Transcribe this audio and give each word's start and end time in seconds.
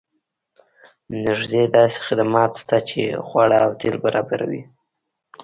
نږدې 1.25 1.61
داسې 1.75 1.99
خدمات 2.07 2.51
شته 2.61 2.77
چې 2.89 3.01
خواړه 3.27 3.57
او 3.65 3.71
تیل 3.79 3.95
برابروي 4.05 4.61